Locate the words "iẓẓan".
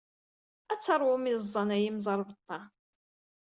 1.31-1.69